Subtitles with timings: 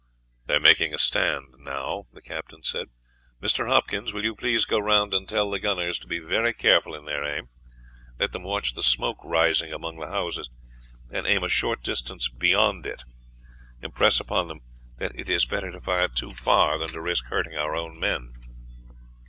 [0.47, 2.89] "They are making a stand now," the captain said.
[3.39, 3.67] "Mr.
[3.69, 7.05] Hopkins, will you please go round and tell the gunners to be very careful in
[7.05, 7.49] their aim?
[8.17, 10.49] Let them watch the smoke rising among the houses,
[11.11, 13.03] and aim a short distance beyond it.
[13.83, 14.61] Impress upon them
[14.97, 18.33] that it is better to fire too far than to risk hurting our own men."